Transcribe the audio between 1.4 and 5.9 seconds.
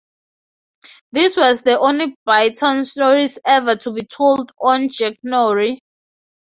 the only Blyton stories ever to be told on "Jackanory".